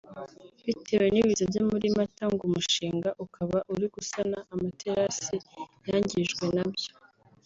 Bitewe 0.65 1.05
n’ibiza 1.09 1.43
byo 1.51 1.61
muri 1.69 1.87
Mata 1.97 2.23
ngo 2.31 2.43
umushinga 2.49 3.09
ukaba 3.25 3.57
uri 3.73 3.85
gusana 3.95 4.37
amaterasi 4.53 5.35
yangijwe 5.87 6.45
nabyo 6.55 6.91